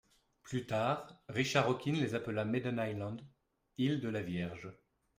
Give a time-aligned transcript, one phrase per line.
[0.41, 3.17] Plus tard, Richard Hawkins les appela Maiden-Islands,
[3.77, 4.73] îles de la Vierge.